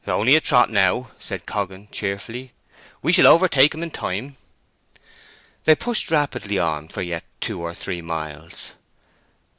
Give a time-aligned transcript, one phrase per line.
[0.07, 2.53] "Only a trot now," said Coggan, cheerfully.
[3.03, 4.35] "We shall overtake him in time."
[5.65, 8.73] They pushed rapidly on for yet two or three miles.